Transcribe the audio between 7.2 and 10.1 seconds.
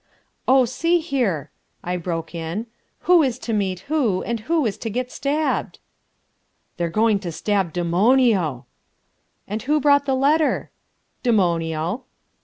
stab Demonio." "And who brought